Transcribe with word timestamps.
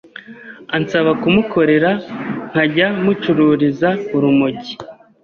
ansaba 0.77 1.11
kumukorera 1.21 1.91
nkajya 2.49 2.87
mucururiza 3.03 3.89
urumogi 4.15 4.73